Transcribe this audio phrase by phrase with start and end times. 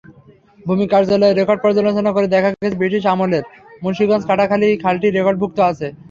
[0.59, 3.43] ভূমি কার্যালয়ের রেকর্ড পর্যালোচনা করে দেখা গেছে, ব্রিটিশ আমলেও
[3.83, 5.87] মুন্সিগঞ্জ-কাটাখালী খালটি রেকর্ডভুক্ত আছে।